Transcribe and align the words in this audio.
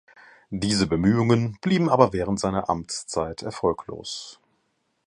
Diese 0.49 0.87
Bemühungen 0.87 1.59
blieben 1.61 1.87
aber 1.87 2.11
während 2.11 2.39
seiner 2.39 2.71
Amtszeit 2.71 3.43
erfolglos. 3.43 4.39